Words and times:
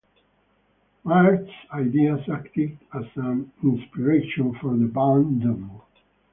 Maerth's 1.05 1.53
ideas 1.71 2.21
acted 2.27 2.75
as 2.91 3.03
an 3.17 3.51
inspiration 3.61 4.55
for 4.59 4.75
the 4.75 4.85
band 4.87 5.43
Devo. 5.43 5.83